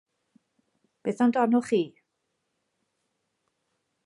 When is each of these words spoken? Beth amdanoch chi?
Beth 1.01 1.21
amdanoch 1.23 1.67
chi? 1.69 1.81